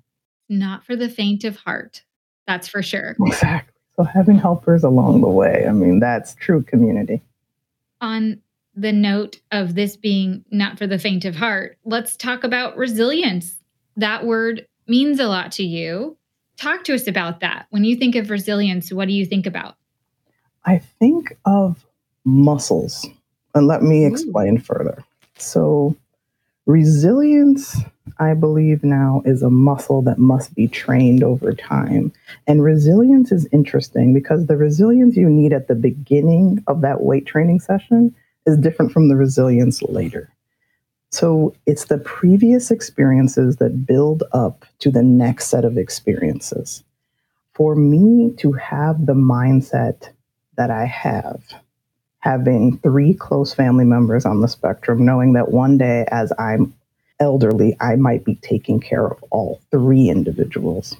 Not 0.48 0.84
for 0.84 0.96
the 0.96 1.08
faint 1.08 1.44
of 1.44 1.56
heart. 1.56 2.04
That's 2.46 2.68
for 2.68 2.82
sure. 2.82 3.16
Exactly. 3.26 3.74
So 3.98 4.04
having 4.04 4.38
helpers 4.38 4.84
along 4.84 5.22
the 5.22 5.28
way, 5.28 5.66
I 5.68 5.72
mean, 5.72 5.98
that's 5.98 6.36
true 6.36 6.62
community. 6.62 7.20
On 8.00 8.40
the 8.76 8.92
note 8.92 9.40
of 9.50 9.74
this 9.74 9.96
being 9.96 10.44
not 10.52 10.78
for 10.78 10.86
the 10.86 11.00
faint 11.00 11.24
of 11.24 11.34
heart, 11.34 11.78
let's 11.84 12.16
talk 12.16 12.44
about 12.44 12.76
resilience. 12.76 13.56
That 13.96 14.24
word 14.24 14.68
means 14.86 15.18
a 15.18 15.26
lot 15.26 15.50
to 15.52 15.64
you. 15.64 16.16
Talk 16.56 16.84
to 16.84 16.94
us 16.94 17.08
about 17.08 17.40
that. 17.40 17.66
When 17.70 17.82
you 17.82 17.96
think 17.96 18.14
of 18.14 18.30
resilience, 18.30 18.92
what 18.92 19.08
do 19.08 19.14
you 19.14 19.26
think 19.26 19.46
about? 19.46 19.74
I 20.64 20.78
think 20.78 21.36
of 21.44 21.84
muscles. 22.24 23.04
And 23.56 23.66
let 23.66 23.82
me 23.82 24.06
explain 24.06 24.58
Ooh. 24.58 24.60
further. 24.60 25.04
So, 25.38 25.96
resilience 26.68 27.80
I 28.20 28.34
believe 28.34 28.84
now 28.84 29.22
is 29.24 29.42
a 29.42 29.50
muscle 29.50 30.02
that 30.02 30.18
must 30.18 30.54
be 30.54 30.66
trained 30.68 31.22
over 31.22 31.52
time. 31.52 32.12
And 32.46 32.62
resilience 32.62 33.32
is 33.32 33.48
interesting 33.52 34.12
because 34.12 34.46
the 34.46 34.56
resilience 34.56 35.16
you 35.16 35.28
need 35.28 35.52
at 35.52 35.68
the 35.68 35.74
beginning 35.74 36.62
of 36.66 36.80
that 36.80 37.02
weight 37.02 37.26
training 37.26 37.60
session 37.60 38.14
is 38.46 38.56
different 38.58 38.92
from 38.92 39.08
the 39.08 39.16
resilience 39.16 39.82
later. 39.82 40.32
So 41.10 41.54
it's 41.64 41.86
the 41.86 41.98
previous 41.98 42.70
experiences 42.70 43.56
that 43.56 43.86
build 43.86 44.24
up 44.32 44.66
to 44.80 44.90
the 44.90 45.02
next 45.02 45.46
set 45.46 45.64
of 45.64 45.78
experiences. 45.78 46.82
For 47.54 47.74
me 47.74 48.32
to 48.38 48.52
have 48.52 49.06
the 49.06 49.14
mindset 49.14 50.10
that 50.56 50.70
I 50.70 50.84
have 50.84 51.42
having 52.20 52.78
three 52.78 53.14
close 53.14 53.54
family 53.54 53.84
members 53.84 54.26
on 54.26 54.40
the 54.40 54.48
spectrum, 54.48 55.04
knowing 55.04 55.34
that 55.34 55.50
one 55.52 55.78
day 55.78 56.04
as 56.10 56.32
I'm 56.38 56.74
elderly, 57.20 57.76
I 57.80 57.96
might 57.96 58.24
be 58.24 58.36
taking 58.36 58.80
care 58.80 59.06
of 59.06 59.22
all 59.30 59.60
three 59.70 60.08
individuals. 60.08 60.96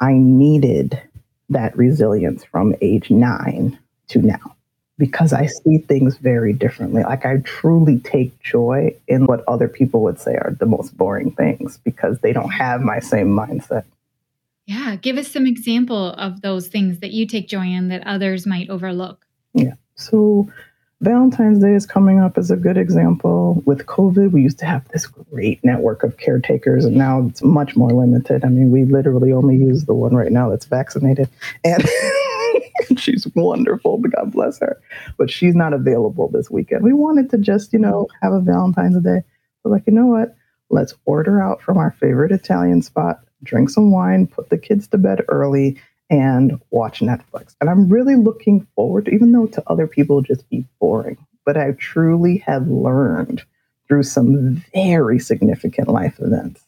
I 0.00 0.14
needed 0.14 1.00
that 1.50 1.76
resilience 1.76 2.44
from 2.44 2.74
age 2.80 3.10
nine 3.10 3.78
to 4.08 4.20
now 4.20 4.56
because 5.00 5.32
I 5.32 5.46
see 5.46 5.78
things 5.78 6.18
very 6.18 6.52
differently. 6.52 7.02
Like 7.02 7.24
I 7.24 7.38
truly 7.38 7.98
take 8.00 8.38
joy 8.42 8.94
in 9.08 9.24
what 9.24 9.42
other 9.48 9.66
people 9.66 10.02
would 10.02 10.20
say 10.20 10.34
are 10.34 10.54
the 10.58 10.66
most 10.66 10.96
boring 10.96 11.32
things 11.32 11.78
because 11.78 12.18
they 12.20 12.32
don't 12.32 12.50
have 12.50 12.82
my 12.82 13.00
same 13.00 13.28
mindset. 13.28 13.84
Yeah, 14.66 14.96
give 14.96 15.16
us 15.16 15.28
some 15.28 15.46
example 15.46 16.12
of 16.12 16.42
those 16.42 16.68
things 16.68 17.00
that 17.00 17.12
you 17.12 17.26
take 17.26 17.48
joy 17.48 17.66
in 17.66 17.88
that 17.88 18.06
others 18.06 18.46
might 18.46 18.68
overlook. 18.68 19.26
Yeah. 19.54 19.74
So 20.00 20.48
Valentine's 21.02 21.60
Day 21.60 21.74
is 21.74 21.86
coming 21.86 22.20
up 22.20 22.36
as 22.36 22.50
a 22.50 22.56
good 22.56 22.76
example. 22.76 23.62
With 23.64 23.86
COVID, 23.86 24.32
we 24.32 24.42
used 24.42 24.58
to 24.58 24.66
have 24.66 24.86
this 24.88 25.06
great 25.06 25.62
network 25.64 26.02
of 26.02 26.18
caretakers, 26.18 26.84
and 26.84 26.96
now 26.96 27.26
it's 27.26 27.42
much 27.42 27.74
more 27.74 27.90
limited. 27.90 28.44
I 28.44 28.48
mean, 28.48 28.70
we 28.70 28.84
literally 28.84 29.32
only 29.32 29.56
use 29.56 29.84
the 29.84 29.94
one 29.94 30.14
right 30.14 30.32
now 30.32 30.50
that's 30.50 30.66
vaccinated. 30.66 31.28
And 31.64 31.88
she's 32.98 33.26
wonderful, 33.34 33.96
but 33.98 34.12
God 34.12 34.32
bless 34.32 34.60
her. 34.60 34.78
But 35.16 35.30
she's 35.30 35.54
not 35.54 35.72
available 35.72 36.28
this 36.28 36.50
weekend. 36.50 36.84
We 36.84 36.92
wanted 36.92 37.30
to 37.30 37.38
just, 37.38 37.72
you 37.72 37.78
know, 37.78 38.06
have 38.20 38.32
a 38.32 38.40
Valentine's 38.40 39.02
Day. 39.02 39.22
We're 39.64 39.72
like, 39.72 39.86
you 39.86 39.94
know 39.94 40.06
what? 40.06 40.36
Let's 40.68 40.94
order 41.06 41.40
out 41.40 41.62
from 41.62 41.78
our 41.78 41.92
favorite 41.92 42.30
Italian 42.30 42.82
spot, 42.82 43.20
drink 43.42 43.70
some 43.70 43.90
wine, 43.90 44.26
put 44.26 44.50
the 44.50 44.58
kids 44.58 44.86
to 44.88 44.98
bed 44.98 45.22
early, 45.28 45.80
and 46.10 46.60
watch 46.70 47.00
Netflix. 47.00 47.54
And 47.60 47.70
I'm 47.70 47.88
really 47.88 48.16
looking 48.16 48.66
forward 48.74 49.06
to, 49.06 49.12
even 49.12 49.32
though 49.32 49.46
to 49.46 49.62
other 49.68 49.86
people 49.86 50.20
just 50.22 50.48
be 50.50 50.66
boring, 50.80 51.16
but 51.46 51.56
I 51.56 51.72
truly 51.72 52.38
have 52.38 52.66
learned 52.66 53.44
through 53.86 54.02
some 54.02 54.62
very 54.74 55.18
significant 55.18 55.88
life 55.88 56.18
events 56.20 56.64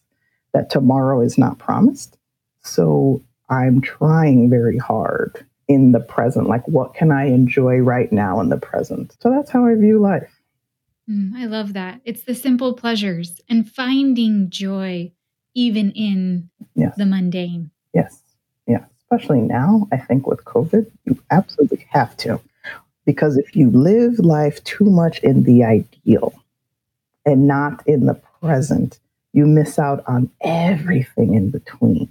that 0.53 0.71
tomorrow 0.71 1.21
is 1.21 1.39
not 1.39 1.59
promised. 1.59 2.17
So 2.63 3.23
I'm 3.51 3.81
trying 3.81 4.49
very 4.49 4.79
hard 4.79 5.45
in 5.69 5.93
the 5.93 6.01
present. 6.01 6.49
Like, 6.49 6.67
what 6.69 6.95
can 6.95 7.11
I 7.11 7.27
enjoy 7.27 7.79
right 7.79 8.13
now 8.13 8.41
in 8.41 8.49
the 8.49 8.57
present? 8.57 9.17
So 9.21 9.31
that's 9.31 9.51
how 9.51 9.67
I 9.67 9.75
view 9.75 9.99
life. 9.99 10.41
Mm, 11.09 11.35
I 11.35 11.47
love 11.47 11.73
that. 11.73 12.01
It's 12.05 12.23
the 12.23 12.35
simple 12.35 12.75
pleasures 12.75 13.41
and 13.49 13.71
finding 13.71 14.51
joy 14.51 15.13
even 15.55 15.91
in 15.93 16.51
yes. 16.75 16.95
the 16.97 17.07
mundane. 17.07 17.71
Yes. 17.93 18.22
Especially 19.13 19.43
now, 19.43 19.87
I 19.93 19.99
think 19.99 20.27
with 20.27 20.43
COVID, 20.47 20.91
you 21.05 21.19
absolutely 21.31 21.87
have 21.91 22.17
to. 22.19 22.41
Because 23.05 23.37
if 23.37 23.55
you 23.55 23.71
live 23.71 24.19
life 24.19 24.65
too 24.65 24.87
much 24.87 25.19
in 25.23 25.43
the 25.43 25.65
ideal 25.65 26.33
and 27.27 27.47
not 27.47 27.87
in 27.87 28.07
the 28.07 28.19
present, 28.41 28.99
you 29.35 29.45
miss 29.45 29.79
out 29.79 30.03
on 30.07 30.31
everything 30.41 31.35
in 31.35 31.51
between. 31.51 32.09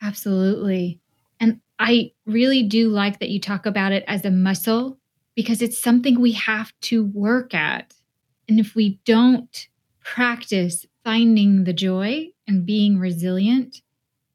Absolutely. 0.00 0.98
And 1.40 1.60
I 1.78 2.12
really 2.24 2.62
do 2.62 2.88
like 2.88 3.18
that 3.18 3.28
you 3.28 3.38
talk 3.38 3.66
about 3.66 3.92
it 3.92 4.04
as 4.06 4.24
a 4.24 4.30
muscle 4.30 4.96
because 5.34 5.60
it's 5.60 5.78
something 5.78 6.18
we 6.18 6.32
have 6.32 6.72
to 6.82 7.04
work 7.04 7.52
at. 7.52 7.92
And 8.48 8.58
if 8.58 8.74
we 8.74 8.98
don't 9.04 9.68
practice 10.02 10.86
finding 11.04 11.64
the 11.64 11.74
joy 11.74 12.28
and 12.46 12.64
being 12.64 12.98
resilient, 12.98 13.82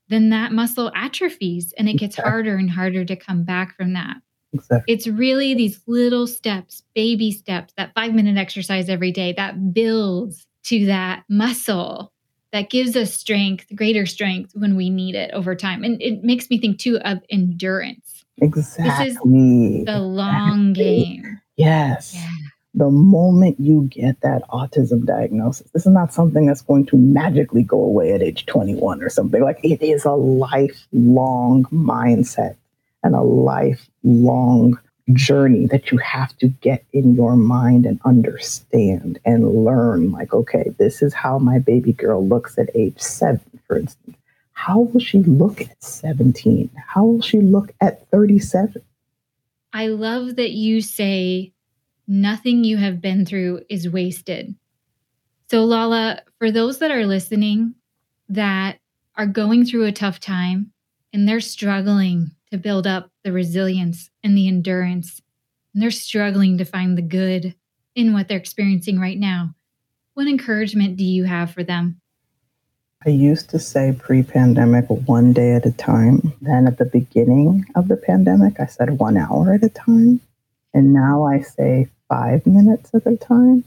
then 0.10 0.30
that 0.30 0.52
muscle 0.52 0.92
atrophies 0.96 1.74
and 1.78 1.88
it 1.88 1.94
gets 1.94 2.16
exactly. 2.16 2.32
harder 2.32 2.56
and 2.56 2.70
harder 2.70 3.06
to 3.06 3.16
come 3.16 3.44
back 3.44 3.76
from 3.76 3.94
that. 3.94 4.18
Exactly. 4.54 4.94
It's 4.94 5.08
really 5.08 5.54
these 5.54 5.80
little 5.88 6.28
steps, 6.28 6.84
baby 6.96 7.32
steps, 7.32 7.74
that 7.78 7.94
five 7.94 8.14
minute 8.14 8.38
exercise 8.38 8.90
every 8.90 9.12
day 9.12 9.34
that 9.34 9.74
builds 9.74 10.48
to 10.66 10.86
that 10.88 11.24
muscle 11.30 12.12
that 12.52 12.70
gives 12.70 12.96
us 12.96 13.14
strength, 13.14 13.68
greater 13.76 14.06
strength 14.06 14.52
when 14.56 14.76
we 14.76 14.90
need 14.90 15.16
it 15.16 15.32
over 15.34 15.56
time. 15.56 15.84
And 15.84 16.02
it 16.02 16.24
makes 16.24 16.50
me 16.50 16.60
think 16.60 16.80
too 16.80 16.98
of 17.00 17.20
endurance. 17.30 18.26
Exactly. 18.42 18.90
This 18.90 19.16
is 19.16 19.86
the 19.86 20.00
long 20.00 20.74
game. 20.74 21.40
Yes. 21.58 22.16
Yeah. 22.16 22.30
The 22.76 22.90
moment 22.90 23.60
you 23.60 23.88
get 23.90 24.22
that 24.22 24.48
autism 24.50 25.06
diagnosis, 25.06 25.70
this 25.72 25.86
is 25.86 25.92
not 25.92 26.14
something 26.14 26.46
that's 26.46 26.62
going 26.62 26.86
to 26.88 26.98
magically 26.98 27.64
go 27.64 27.82
away 27.82 28.14
at 28.14 28.22
age 28.22 28.46
21 28.46 29.02
or 29.02 29.10
something. 29.10 29.42
Like 29.42 29.60
it 29.64 29.82
is 29.82 30.06
a 30.06 30.12
lifelong 30.12 31.64
mindset 31.66 32.56
and 33.04 33.16
a 33.16 33.22
lifelong 33.22 34.78
journey 35.14 35.66
that 35.68 35.92
you 35.92 35.98
have 35.98 36.38
to 36.38 36.48
get 36.48 36.86
in 36.94 37.16
your 37.16 37.36
mind 37.36 37.86
and 37.86 38.00
understand 38.06 39.20
and 39.26 39.66
learn 39.66 40.12
like 40.12 40.34
okay 40.34 40.72
this 40.78 41.02
is 41.02 41.14
how 41.14 41.40
my 41.40 41.58
baby 41.58 41.94
girl 41.94 42.26
looks 42.26 42.58
at 42.58 42.70
age 42.76 43.00
7 43.00 43.40
for 43.68 43.78
instance. 43.78 44.18
How 44.54 44.82
will 44.82 45.00
she 45.00 45.20
look 45.20 45.62
at 45.62 45.84
17 45.84 46.70
how 46.88 47.06
will 47.06 47.22
she 47.22 47.40
look 47.40 47.72
at 47.82 48.08
37 48.10 48.84
i 49.74 49.88
love 49.88 50.36
that 50.36 50.52
you 50.52 50.82
say 50.82 51.54
nothing 52.10 52.66
you 52.66 52.76
have 52.76 53.00
been 53.00 53.26
through 53.26 53.62
is 53.70 53.88
wasted 53.88 54.54
so 55.50 55.64
lala 55.64 56.22
for 56.38 56.52
those 56.52 56.78
that 56.78 56.92
are 56.92 57.08
listening 57.08 57.74
that 58.28 58.78
are 59.16 59.26
going 59.26 59.66
through 59.66 59.86
a 59.86 59.92
tough 59.92 60.20
time 60.20 60.72
and 61.12 61.28
they're 61.28 61.40
struggling 61.40 62.32
to 62.52 62.58
build 62.58 62.86
up 62.86 63.10
the 63.24 63.32
resilience 63.32 64.12
and 64.24 64.38
the 64.38 64.48
endurance. 64.48 65.22
And 65.74 65.82
they're 65.82 65.92
struggling 65.92 66.58
to 66.60 66.66
find 66.66 66.98
the 66.98 67.02
good 67.02 67.56
in 67.96 68.14
what 68.14 68.28
they're 68.28 68.38
experiencing 68.38 69.00
right 69.00 69.18
now. 69.18 69.56
What 70.14 70.28
encouragement 70.28 70.98
do 70.98 71.04
you 71.04 71.24
have 71.24 71.52
for 71.52 71.64
them? 71.64 72.00
I 73.06 73.10
used 73.10 73.50
to 73.52 73.60
say 73.60 73.96
pre 73.98 74.24
pandemic 74.24 74.86
one 74.90 75.34
day 75.34 75.54
at 75.54 75.66
a 75.66 75.72
time. 75.72 76.34
Then 76.42 76.68
at 76.68 76.78
the 76.78 76.86
beginning 76.86 77.66
of 77.76 77.88
the 77.88 77.98
pandemic, 77.98 78.60
I 78.60 78.66
said 78.66 79.00
one 79.00 79.18
hour 79.18 79.54
at 79.54 79.64
a 79.64 79.70
time. 79.70 80.20
And 80.74 80.94
now 80.94 81.24
I 81.24 81.42
say 81.42 81.88
five 82.10 82.46
minutes 82.46 82.92
at 82.94 83.06
a 83.06 83.16
time. 83.16 83.64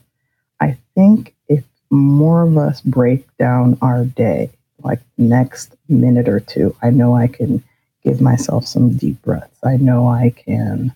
I 0.60 0.76
think 0.94 1.34
if 1.48 1.64
more 1.90 2.42
of 2.42 2.58
us 2.58 2.80
break 2.80 3.24
down 3.38 3.78
our 3.80 4.04
day, 4.04 4.50
like 4.82 5.00
next 5.16 5.74
minute 5.88 6.28
or 6.28 6.40
two, 6.40 6.76
I 6.82 6.90
know 6.90 7.14
I 7.14 7.28
can 7.28 7.62
give 8.04 8.20
myself 8.20 8.66
some 8.66 8.96
deep 8.96 9.22
breaths. 9.22 9.58
I 9.64 9.76
know 9.76 10.08
I 10.08 10.30
can 10.36 10.94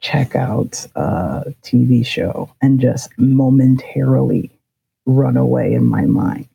check 0.00 0.34
out 0.34 0.86
a 0.94 1.54
TV 1.62 2.04
show 2.04 2.50
and 2.62 2.80
just 2.80 3.10
momentarily 3.18 4.50
run 5.04 5.36
away 5.36 5.74
in 5.74 5.84
my 5.84 6.06
mind. 6.06 6.48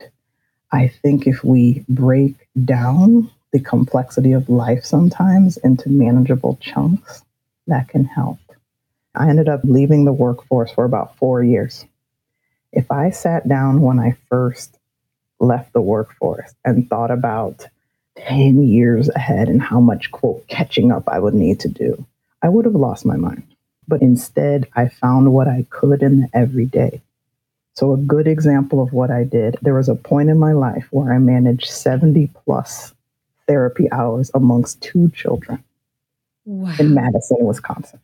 I 0.72 0.88
think 0.88 1.28
if 1.28 1.44
we 1.44 1.86
break 1.88 2.48
down 2.66 3.30
the 3.54 3.60
complexity 3.60 4.34
of 4.34 4.50
life 4.50 4.84
sometimes 4.84 5.58
into 5.58 5.90
manageable 5.90 6.58
chunks, 6.60 7.24
that 7.68 7.88
can 7.88 8.06
help. 8.06 8.40
I 9.16 9.30
ended 9.30 9.50
up 9.50 9.62
leaving 9.64 10.06
the 10.06 10.14
workforce 10.14 10.72
for 10.72 10.86
about 10.86 11.18
four 11.18 11.44
years. 11.44 11.86
If 12.72 12.92
I 12.92 13.10
sat 13.10 13.48
down 13.48 13.82
when 13.82 14.00
I 14.00 14.18
first 14.30 14.78
left 15.40 15.74
the 15.74 15.82
workforce 15.82 16.54
and 16.64 16.90
thought 16.90 17.12
about 17.12 17.68
10 18.18 18.64
years 18.64 19.10
ahead 19.10 19.50
and 19.50 19.62
how 19.62 19.80
much, 19.80 20.12
quote, 20.12 20.48
catching 20.48 20.92
up 20.92 21.08
I 21.08 21.20
would 21.20 21.34
need 21.34 21.60
to 21.62 21.70
do, 21.70 22.06
I 22.42 22.50
would 22.50 22.66
have 22.66 22.76
lost 22.76 23.06
my 23.06 23.18
mind. 23.18 23.44
But 23.88 24.02
instead, 24.02 24.68
I 24.76 24.90
found 24.90 25.34
what 25.34 25.48
I 25.48 25.66
could 25.70 26.02
in 26.02 26.22
the 26.22 26.30
everyday. 26.34 27.02
So, 27.76 27.94
a 27.94 27.98
good 27.98 28.26
example 28.26 28.82
of 28.82 28.94
what 28.94 29.12
I 29.12 29.26
did 29.26 29.58
there 29.62 29.74
was 29.74 29.90
a 29.90 29.96
point 29.96 30.30
in 30.30 30.40
my 30.40 30.54
life 30.54 30.88
where 30.92 31.14
I 31.14 31.18
managed 31.20 31.70
70 31.70 32.30
plus 32.46 32.94
therapy 33.48 33.92
hours 33.92 34.32
amongst 34.34 34.82
two 34.82 35.10
children 35.12 35.64
wow. 36.46 36.74
in 36.80 36.94
Madison, 36.94 37.38
Wisconsin. 37.42 38.00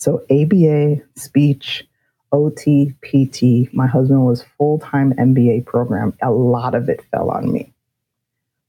So, 0.00 0.24
ABA, 0.30 1.02
speech, 1.14 1.86
OT, 2.32 2.94
PT, 3.02 3.72
my 3.74 3.86
husband 3.86 4.24
was 4.24 4.44
full 4.56 4.78
time 4.78 5.12
MBA 5.12 5.66
program. 5.66 6.14
A 6.22 6.30
lot 6.30 6.74
of 6.74 6.88
it 6.88 7.04
fell 7.10 7.30
on 7.30 7.52
me. 7.52 7.70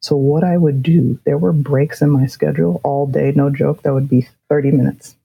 So, 0.02 0.18
what 0.18 0.44
I 0.44 0.58
would 0.58 0.84
do, 0.84 1.18
there 1.26 1.38
were 1.38 1.54
breaks 1.54 2.02
in 2.02 2.10
my 2.10 2.26
schedule 2.26 2.82
all 2.84 3.08
day, 3.08 3.32
no 3.34 3.50
joke, 3.50 3.84
that 3.84 3.94
would 3.94 4.10
be 4.10 4.28
30 4.50 4.72
minutes. 4.72 5.16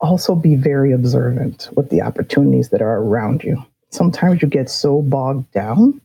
Also, 0.00 0.36
be 0.36 0.54
very 0.54 0.92
observant 0.92 1.68
with 1.74 1.90
the 1.90 2.02
opportunities 2.02 2.68
that 2.68 2.82
are 2.82 2.98
around 2.98 3.42
you. 3.42 3.64
Sometimes 3.90 4.40
you 4.40 4.46
get 4.46 4.70
so 4.70 5.02
bogged 5.02 5.50
down 5.50 6.00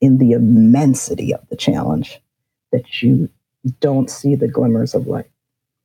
in 0.00 0.18
the 0.18 0.32
immensity 0.32 1.34
of 1.34 1.40
the 1.48 1.56
challenge 1.56 2.20
that 2.70 3.02
you 3.02 3.28
don't 3.80 4.10
see 4.10 4.36
the 4.36 4.48
glimmers 4.48 4.94
of 4.94 5.08
light. 5.08 5.30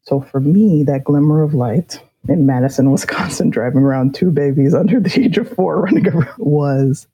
So, 0.04 0.22
for 0.22 0.40
me, 0.40 0.84
that 0.84 1.04
glimmer 1.04 1.42
of 1.42 1.56
light 1.56 2.00
in 2.28 2.46
Madison, 2.46 2.92
Wisconsin, 2.92 3.50
driving 3.50 3.84
around 3.84 4.16
two 4.16 4.32
babies 4.32 4.74
under 4.74 5.00
the 5.00 5.20
age 5.20 5.38
of 5.38 5.50
four 5.50 5.82
running 5.82 6.08
around 6.08 6.38
was 6.38 7.08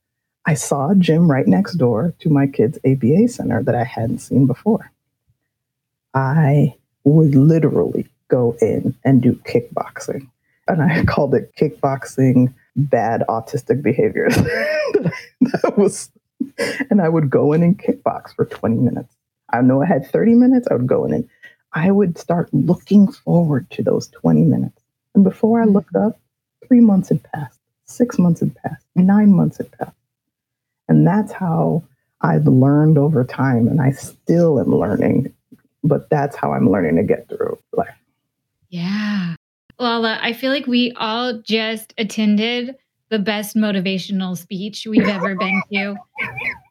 I 0.45 0.55
saw 0.55 0.89
a 0.89 0.95
gym 0.95 1.29
right 1.29 1.47
next 1.47 1.75
door 1.75 2.13
to 2.19 2.29
my 2.29 2.47
kids' 2.47 2.79
ABA 2.85 3.27
center 3.27 3.61
that 3.63 3.75
I 3.75 3.83
hadn't 3.83 4.19
seen 4.19 4.47
before. 4.47 4.91
I 6.13 6.75
would 7.03 7.35
literally 7.35 8.07
go 8.27 8.55
in 8.61 8.95
and 9.03 9.21
do 9.21 9.33
kickboxing. 9.33 10.27
And 10.67 10.81
I 10.81 11.03
called 11.05 11.35
it 11.35 11.53
kickboxing 11.55 12.53
bad 12.75 13.23
autistic 13.27 13.81
behaviors. 13.81 14.35
that 14.35 15.73
was, 15.77 16.09
and 16.89 17.01
I 17.01 17.09
would 17.09 17.29
go 17.29 17.53
in 17.53 17.61
and 17.61 17.77
kickbox 17.77 18.35
for 18.35 18.45
20 18.45 18.77
minutes. 18.77 19.13
I 19.49 19.61
know 19.61 19.81
I 19.81 19.85
had 19.85 20.07
30 20.07 20.35
minutes, 20.35 20.67
I 20.71 20.75
would 20.75 20.87
go 20.87 21.05
in 21.05 21.13
and 21.13 21.29
I 21.73 21.91
would 21.91 22.17
start 22.17 22.53
looking 22.53 23.11
forward 23.11 23.69
to 23.71 23.83
those 23.83 24.07
20 24.07 24.43
minutes. 24.43 24.80
And 25.15 25.23
before 25.23 25.61
I 25.61 25.65
looked 25.65 25.95
up, 25.95 26.19
three 26.67 26.79
months 26.79 27.09
had 27.09 27.23
passed, 27.23 27.59
six 27.85 28.17
months 28.17 28.39
had 28.39 28.55
passed, 28.55 28.85
nine 28.95 29.31
months 29.31 29.57
had 29.57 29.71
passed. 29.71 29.95
And 30.87 31.05
that's 31.05 31.31
how 31.31 31.83
I've 32.21 32.47
learned 32.47 32.97
over 32.97 33.23
time, 33.23 33.67
and 33.67 33.81
I 33.81 33.91
still 33.91 34.59
am 34.59 34.75
learning, 34.75 35.33
but 35.83 36.09
that's 36.09 36.35
how 36.35 36.53
I'm 36.53 36.69
learning 36.69 36.97
to 36.97 37.03
get 37.03 37.27
through 37.27 37.57
life. 37.73 37.95
Yeah. 38.69 39.35
Lala, 39.79 40.19
I 40.21 40.33
feel 40.33 40.51
like 40.51 40.67
we 40.67 40.93
all 40.97 41.41
just 41.41 41.93
attended 41.97 42.75
the 43.09 43.19
best 43.19 43.55
motivational 43.55 44.37
speech 44.37 44.87
we've 44.89 45.07
ever 45.07 45.35
been 45.35 45.61
to. 45.73 45.95